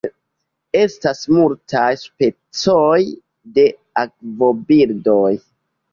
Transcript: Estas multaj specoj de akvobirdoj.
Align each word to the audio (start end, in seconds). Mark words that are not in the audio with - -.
Estas 0.79 1.19
multaj 1.35 1.83
specoj 2.05 2.97
de 3.59 3.67
akvobirdoj. 4.05 5.29